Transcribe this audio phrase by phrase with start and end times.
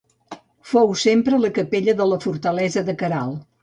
[0.69, 3.45] Fou sempre la capella de la fortalesa de Queralt.